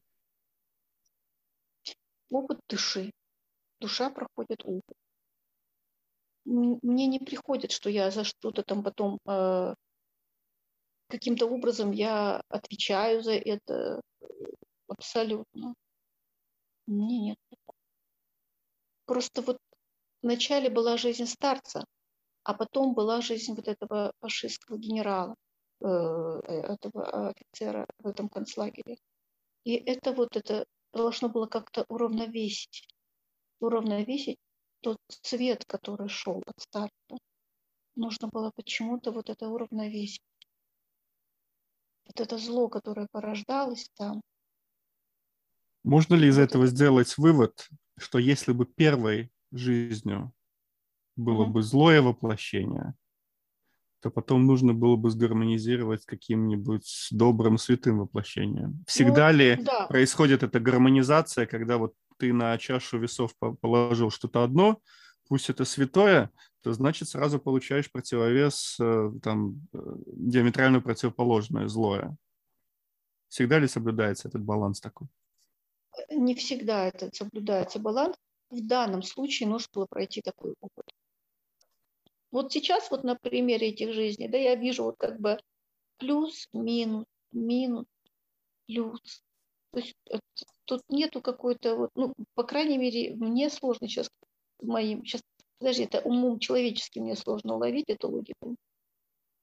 Опыт 2.31 2.59
души. 2.71 3.11
Душа 3.81 4.09
проходит 4.09 4.65
опыт 4.65 4.97
мне 6.45 7.07
не 7.07 7.19
приходит, 7.19 7.73
что 7.73 7.91
я 7.91 8.11
за 8.11 8.25
что-то 8.25 8.63
там 8.63 8.83
потом 8.83 9.19
э, 9.27 9.75
каким-то 11.09 11.47
образом 11.47 11.91
я 11.93 12.43
отвечаю 12.49 13.23
за 13.23 13.33
это 13.33 14.01
абсолютно. 14.89 15.75
Мне 16.87 17.19
нет. 17.19 17.39
Просто 19.07 19.43
вот 19.43 19.59
вначале 20.23 20.71
была 20.71 20.97
жизнь 20.97 21.27
старца, 21.27 21.85
а 22.43 22.55
потом 22.55 22.95
была 22.95 23.21
жизнь 23.21 23.55
вот 23.55 23.69
этого 23.69 24.13
фашистского 24.21 24.77
генерала, 24.79 25.35
э, 25.81 25.87
этого 25.87 27.31
офицера 27.31 27.87
в 27.99 28.07
этом 28.07 28.29
концлагере. 28.29 28.99
И 29.65 29.75
это 29.77 30.13
вот 30.13 30.37
это 30.37 30.67
должно 30.93 31.29
было 31.29 31.47
как-то 31.47 31.85
уравновесить, 31.89 32.87
уравновесить 33.61 34.39
тот 34.85 34.99
цвет, 35.09 35.65
который 35.65 36.09
шел 36.09 36.43
от 36.47 36.61
старта. 36.61 37.17
нужно 37.97 38.29
было 38.29 38.51
почему-то 38.55 39.13
вот 39.13 39.31
это 39.31 39.49
уравновесить. 39.49 40.23
Вот 42.07 42.21
это 42.21 42.37
зло, 42.37 42.69
которое 42.69 43.09
порождалось 43.11 43.89
там. 43.97 44.21
Можно 45.85 46.17
ли 46.17 46.29
из 46.29 46.39
этого 46.39 46.65
это... 46.65 46.75
сделать 46.75 47.17
вывод, 47.17 47.69
что 47.99 48.19
если 48.19 48.53
бы 48.53 48.67
первой 48.67 49.31
жизнью 49.53 50.33
было 51.17 51.45
угу. 51.45 51.53
бы 51.53 51.63
злое 51.63 52.03
воплощение, 52.03 52.95
то 54.01 54.11
потом 54.11 54.45
нужно 54.45 54.75
было 54.75 54.97
бы 54.97 55.11
сгармонизировать 55.11 56.05
каким-нибудь 56.05 57.09
добрым 57.11 57.57
святым 57.57 58.01
воплощением. 58.01 58.85
Всегда 58.87 59.33
ну, 59.33 59.39
ли 59.39 59.57
да. 59.63 59.87
происходит 59.87 60.43
эта 60.43 60.61
гармонизация, 60.61 61.47
когда 61.47 61.79
вот 61.79 61.95
ты 62.25 62.33
на 62.33 62.57
чашу 62.57 62.99
весов 62.99 63.35
положил 63.61 64.11
что-то 64.11 64.43
одно, 64.43 64.81
пусть 65.29 65.51
это 65.51 65.67
святое, 65.67 66.31
то 66.63 66.73
значит 66.73 67.09
сразу 67.09 67.39
получаешь 67.39 67.93
противовес 67.93 68.79
э, 68.81 69.11
там 69.23 69.61
э, 69.75 69.79
диаметрально 70.07 70.81
противоположное, 70.81 71.69
злое. 71.69 72.17
Всегда 73.29 73.59
ли 73.59 73.69
соблюдается 73.69 74.29
этот 74.29 74.43
баланс 74.43 74.81
такой? 74.81 75.09
Не 76.11 76.35
всегда 76.35 76.87
это 76.87 77.11
соблюдается 77.13 77.79
баланс. 77.79 78.17
В 78.49 78.67
данном 78.67 79.03
случае 79.03 79.51
нужно 79.51 79.69
было 79.75 79.87
пройти 79.87 80.23
такой 80.23 80.55
опыт. 80.61 80.87
Вот 82.31 82.53
сейчас 82.53 82.91
вот 82.91 83.05
на 83.05 83.17
примере 83.17 83.69
этих 83.69 83.93
жизней, 83.93 84.29
да, 84.29 84.39
я 84.39 84.55
вижу 84.55 84.85
вот 84.85 84.97
как 84.97 85.21
бы 85.21 85.39
плюс, 85.99 86.49
минус, 86.55 87.05
минус, 87.33 87.85
плюс. 88.67 89.23
То 89.73 89.81
есть 89.81 89.95
тут 90.65 90.83
нету 90.89 91.21
какой-то, 91.21 91.77
вот, 91.77 91.91
ну, 91.95 92.15
по 92.35 92.45
крайней 92.45 92.79
мере, 92.79 93.15
мне 93.15 93.51
сложно 93.51 93.89
сейчас 93.89 94.09
моим, 94.63 95.05
сейчас, 95.05 95.23
подожди, 95.59 95.85
это 95.85 96.01
умом 96.01 96.39
человеческим 96.39 97.03
мне 97.03 97.17
сложно 97.17 97.55
уловить 97.55 97.89
эту 97.89 98.11
логику. 98.11 98.57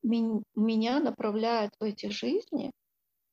Меня 0.04 1.00
направляют 1.00 1.74
в 1.80 1.84
эти 1.84 2.08
жизни 2.08 2.72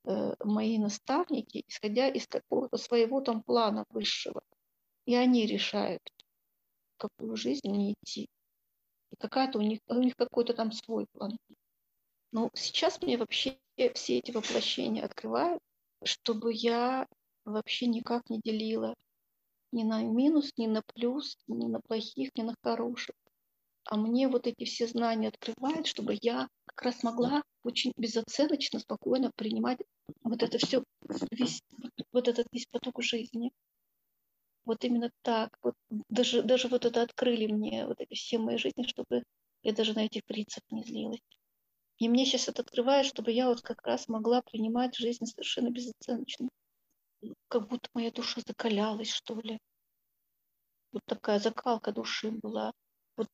э, 0.05 0.35
мои 0.45 0.79
наставники, 0.79 1.65
исходя 1.67 2.09
из 2.09 2.27
какого-то 2.27 2.77
своего 2.77 3.21
там 3.21 3.43
плана 3.43 3.85
высшего. 3.91 4.43
И 5.07 5.15
они 5.15 5.47
решают, 5.47 6.03
какую 6.99 7.37
жизнь 7.37 7.69
мне 7.69 7.93
идти 7.93 8.29
какая-то 9.19 9.59
у 9.59 9.63
них, 9.63 9.81
у 9.87 9.95
них 9.95 10.17
какой-то 10.17 10.55
там 10.55 10.73
свой 10.73 11.07
план. 11.13 11.39
Но 12.33 12.51
сейчас 12.55 13.01
мне 13.01 13.17
вообще 13.17 13.59
все 13.95 14.19
эти 14.19 14.31
воплощения 14.31 15.05
открывают, 15.05 15.61
чтобы 16.05 16.53
я 16.53 17.07
вообще 17.51 17.87
никак 17.87 18.29
не 18.31 18.41
делила 18.41 18.95
ни 19.73 19.83
на 19.83 20.03
минус, 20.03 20.53
ни 20.57 20.67
на 20.67 20.83
плюс, 20.95 21.37
ни 21.47 21.67
на 21.67 21.81
плохих, 21.81 22.31
ни 22.37 22.43
на 22.43 22.55
хороших. 22.63 23.15
А 23.85 23.97
мне 23.97 24.29
вот 24.29 24.47
эти 24.47 24.65
все 24.65 24.87
знания 24.87 25.29
открывают, 25.29 25.87
чтобы 25.87 26.17
я 26.21 26.49
как 26.67 26.83
раз 26.83 27.03
могла 27.03 27.43
очень 27.63 27.93
безоценочно, 27.97 28.81
спокойно 28.81 29.31
принимать 29.35 29.79
вот 30.23 30.43
это 30.43 30.59
все, 30.59 30.85
весь, 31.31 31.63
вот 32.13 32.29
этот 32.29 32.47
весь 32.53 32.67
поток 32.67 33.03
жизни. 33.03 33.51
Вот 34.65 34.85
именно 34.85 35.11
так. 35.23 35.57
Вот 35.63 35.75
даже, 36.11 36.43
даже 36.43 36.69
вот 36.69 36.85
это 36.85 37.03
открыли 37.03 37.47
мне 37.47 37.87
вот 37.87 38.01
эти 38.01 38.15
все 38.15 38.39
мои 38.39 38.59
жизни, 38.59 38.83
чтобы 38.83 39.23
я 39.63 39.73
даже 39.73 39.95
на 39.95 40.05
этих 40.05 40.25
принципах 40.25 40.71
не 40.71 40.85
злилась. 40.85 41.23
И 41.99 42.09
мне 42.09 42.27
сейчас 42.27 42.49
это 42.49 42.63
открывает, 42.63 43.07
чтобы 43.07 43.33
я 43.33 43.49
вот 43.49 43.63
как 43.63 43.83
раз 43.87 44.09
могла 44.09 44.43
принимать 44.43 44.95
жизнь 44.95 45.25
совершенно 45.25 45.71
безоценочно. 45.71 46.49
Как 47.49 47.69
будто 47.69 47.89
моя 47.95 48.11
душа 48.11 48.41
закалялась, 48.47 49.11
что 49.11 49.41
ли. 49.41 49.59
Вот 50.93 51.03
такая 51.07 51.39
закалка 51.39 51.93
души 51.93 52.31
была. 52.31 52.73
Вот 53.17 53.29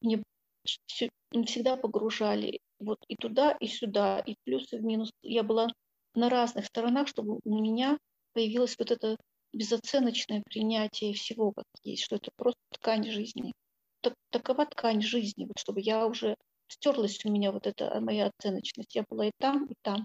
мне 0.00 0.22
все, 0.64 1.10
всегда 1.46 1.76
погружали 1.76 2.60
вот 2.78 2.98
и 3.08 3.16
туда, 3.16 3.52
и 3.52 3.66
сюда, 3.66 4.20
и 4.20 4.34
плюс, 4.44 4.72
и 4.72 4.78
в 4.78 4.84
минус. 4.84 5.10
Я 5.22 5.42
была 5.42 5.68
на 6.14 6.30
разных 6.30 6.66
сторонах, 6.66 7.08
чтобы 7.08 7.40
у 7.44 7.58
меня 7.60 7.98
появилась 8.32 8.76
вот 8.78 8.90
эта 8.90 9.16
безоценочное 9.52 10.42
принятие 10.44 11.14
всего, 11.14 11.52
как 11.52 11.64
есть, 11.82 12.04
что 12.04 12.16
это 12.16 12.30
просто 12.36 12.60
ткань 12.72 13.10
жизни. 13.10 13.52
Так, 14.00 14.14
такова 14.30 14.66
ткань 14.66 15.00
жизни, 15.00 15.44
вот 15.46 15.58
чтобы 15.58 15.80
я 15.80 16.06
уже 16.06 16.36
стерлась 16.68 17.24
у 17.24 17.30
меня 17.30 17.52
вот 17.52 17.66
эта 17.66 18.00
моя 18.00 18.30
оценочность. 18.36 18.94
Я 18.94 19.04
была 19.08 19.26
и 19.26 19.32
там, 19.38 19.66
и 19.66 19.74
там. 19.82 20.04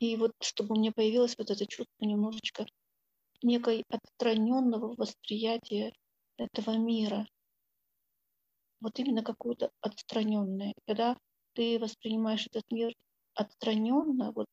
И 0.00 0.16
вот 0.16 0.32
чтобы 0.40 0.74
у 0.74 0.78
меня 0.78 0.92
появилось 0.92 1.36
вот 1.36 1.50
это 1.50 1.66
чувство 1.66 2.04
немножечко 2.04 2.66
некой 3.42 3.84
отстраненного 3.88 4.94
восприятия 4.96 5.92
этого 6.36 6.76
мира. 6.76 7.26
Вот 8.80 8.98
именно 8.98 9.22
какое-то 9.22 9.70
отстраненное. 9.80 10.72
Когда 10.86 11.16
ты 11.54 11.78
воспринимаешь 11.80 12.46
этот 12.46 12.70
мир 12.70 12.92
отстраненно, 13.34 14.32
вот 14.32 14.46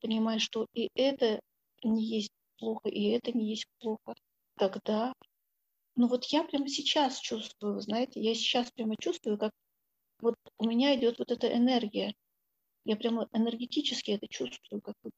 понимаешь, 0.00 0.42
что 0.42 0.66
и 0.74 0.90
это 0.94 1.40
не 1.82 2.04
есть 2.04 2.32
плохо, 2.58 2.88
и 2.88 3.08
это 3.10 3.32
не 3.32 3.48
есть 3.48 3.66
плохо. 3.80 4.14
Тогда, 4.58 5.14
ну 5.96 6.06
вот 6.06 6.24
я 6.26 6.44
прямо 6.44 6.68
сейчас 6.68 7.18
чувствую, 7.18 7.80
знаете, 7.80 8.20
я 8.20 8.34
сейчас 8.34 8.70
прямо 8.72 8.94
чувствую, 9.00 9.38
как 9.38 9.52
вот 10.20 10.36
у 10.58 10.66
меня 10.66 10.94
идет 10.94 11.18
вот 11.18 11.30
эта 11.30 11.52
энергия. 11.52 12.14
Я 12.84 12.96
прямо 12.96 13.28
энергетически 13.32 14.12
это 14.12 14.26
чувствую. 14.28 14.80
Как 14.82 14.94
вот. 15.02 15.12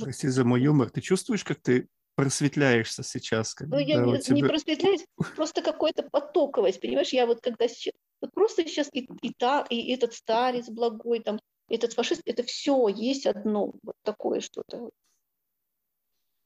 Прости 0.00 0.28
за 0.28 0.44
мой 0.44 0.62
юмор. 0.62 0.90
Ты 0.90 1.00
чувствуешь, 1.00 1.44
как 1.44 1.60
ты 1.60 1.88
просветляешься 2.16 3.02
сейчас? 3.02 3.54
Когда 3.54 3.76
ну, 3.76 3.82
я 3.82 4.00
не, 4.00 4.18
тебя... 4.18 4.34
не 4.36 4.42
просветляюсь, 4.42 5.06
просто 5.36 5.62
какой-то 5.62 6.02
потоковость, 6.02 6.80
понимаешь? 6.80 7.12
Я 7.12 7.26
вот 7.26 7.40
когда 7.40 7.68
сейчас, 7.68 7.94
вот 8.20 8.32
просто 8.32 8.66
сейчас 8.66 8.88
и, 8.92 9.08
и, 9.22 9.32
та, 9.32 9.64
и 9.68 9.92
этот 9.92 10.14
старец 10.14 10.68
благой, 10.68 11.20
там, 11.20 11.38
этот 11.68 11.92
фашист, 11.92 12.22
это 12.24 12.42
все 12.42 12.88
есть 12.88 13.26
одно, 13.26 13.74
вот 13.82 13.96
такое 14.02 14.40
что-то. 14.40 14.90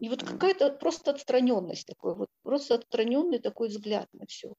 И 0.01 0.09
вот 0.09 0.23
какая-то 0.23 0.71
просто 0.73 1.13
отстраненность 1.13 1.87
такой, 1.87 2.15
вот 2.15 2.29
просто 2.43 2.75
отстраненный 2.77 3.39
такой 3.39 3.69
взгляд 3.69 4.09
на 4.13 4.27
все. 4.27 4.55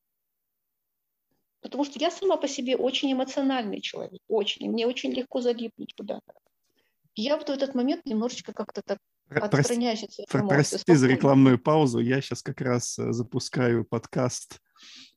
Потому 1.61 1.85
что 1.85 1.99
я 1.99 2.11
сама 2.11 2.37
по 2.37 2.47
себе 2.47 2.75
очень 2.75 3.11
эмоциональный 3.13 3.81
человек, 3.81 4.21
очень. 4.27 4.65
И 4.65 4.69
мне 4.69 4.87
очень 4.87 5.13
легко 5.13 5.41
залипнуть 5.41 5.93
куда-то. 5.95 6.33
Я 7.15 7.37
вот 7.37 7.49
в 7.49 7.51
этот 7.51 7.75
момент 7.75 8.05
немножечко 8.05 8.53
как-то 8.53 8.81
так 8.81 8.97
отстраняюсь 9.29 10.03
от 10.03 10.11
своих 10.11 10.47
Прости 10.47 10.93
за 10.93 11.07
рекламную 11.07 11.59
паузу. 11.59 11.99
Я 11.99 12.21
сейчас 12.21 12.41
как 12.41 12.61
раз 12.61 12.97
э, 12.99 13.11
запускаю 13.11 13.85
подкаст. 13.85 14.59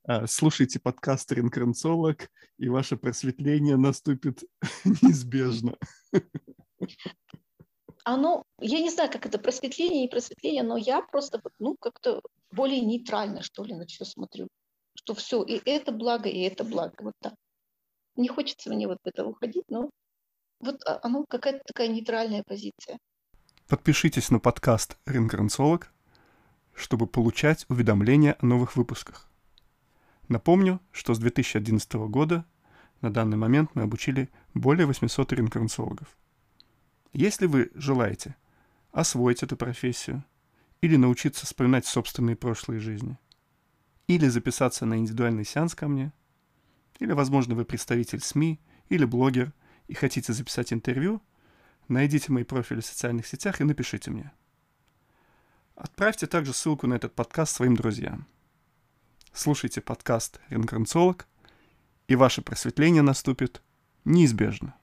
Э, 0.06 0.26
слушайте 0.26 0.78
подкаст 0.78 1.32
«Ринкарнцолог», 1.32 2.28
и 2.58 2.68
ваше 2.68 2.96
просветление 2.96 3.76
наступит 3.76 4.44
неизбежно 5.02 5.76
оно, 8.04 8.44
я 8.60 8.80
не 8.80 8.90
знаю, 8.90 9.10
как 9.10 9.26
это 9.26 9.38
просветление, 9.38 10.02
не 10.02 10.08
просветление, 10.08 10.62
но 10.62 10.76
я 10.76 11.00
просто, 11.00 11.40
ну, 11.58 11.76
как-то 11.80 12.20
более 12.50 12.80
нейтрально, 12.80 13.42
что 13.42 13.64
ли, 13.64 13.74
на 13.74 13.86
все 13.86 14.04
смотрю. 14.04 14.48
Что 15.04 15.14
все, 15.14 15.42
и 15.42 15.60
это 15.64 15.92
благо, 15.92 16.28
и 16.28 16.40
это 16.40 16.64
благо, 16.64 16.94
вот 17.00 17.14
так. 17.20 17.34
Не 18.16 18.28
хочется 18.28 18.70
мне 18.70 18.86
вот 18.86 18.98
это 19.04 19.24
уходить, 19.24 19.64
но 19.68 19.90
вот 20.60 20.76
а, 20.86 21.00
оно 21.02 21.24
какая-то 21.28 21.60
такая 21.66 21.88
нейтральная 21.88 22.42
позиция. 22.46 22.98
Подпишитесь 23.68 24.30
на 24.30 24.40
подкаст 24.40 24.96
«Ринкарнцолог», 25.06 25.92
чтобы 26.74 27.06
получать 27.06 27.66
уведомления 27.68 28.36
о 28.40 28.46
новых 28.46 28.76
выпусках. 28.76 29.28
Напомню, 30.28 30.80
что 30.90 31.14
с 31.14 31.18
2011 31.18 31.92
года 32.08 32.44
на 33.00 33.12
данный 33.12 33.36
момент 33.36 33.70
мы 33.74 33.82
обучили 33.82 34.30
более 34.54 34.86
800 34.86 35.32
ринкарнцологов– 35.32 36.16
если 37.16 37.46
вы 37.46 37.70
желаете 37.76 38.34
освоить 38.90 39.44
эту 39.44 39.56
профессию, 39.56 40.24
или 40.80 40.96
научиться 40.96 41.46
вспоминать 41.46 41.86
собственные 41.86 42.34
прошлые 42.34 42.80
жизни, 42.80 43.16
или 44.06 44.28
записаться 44.28 44.86
на 44.86 44.98
индивидуальный 44.98 45.44
сеанс 45.44 45.74
ко 45.74 45.88
мне, 45.88 46.12
или, 46.98 47.12
возможно, 47.12 47.54
вы 47.54 47.64
представитель 47.64 48.20
СМИ 48.20 48.60
или 48.88 49.04
блогер 49.04 49.52
и 49.88 49.94
хотите 49.94 50.32
записать 50.32 50.72
интервью, 50.72 51.22
найдите 51.88 52.32
мои 52.32 52.44
профили 52.44 52.80
в 52.80 52.86
социальных 52.86 53.26
сетях 53.26 53.60
и 53.60 53.64
напишите 53.64 54.10
мне. 54.10 54.32
Отправьте 55.74 56.26
также 56.26 56.52
ссылку 56.52 56.86
на 56.86 56.94
этот 56.94 57.14
подкаст 57.14 57.56
своим 57.56 57.74
друзьям. 57.74 58.26
Слушайте 59.32 59.80
подкаст 59.80 60.40
«Ренкарнцолог», 60.48 61.26
и 62.06 62.14
ваше 62.14 62.42
просветление 62.42 63.02
наступит 63.02 63.62
неизбежно. 64.04 64.74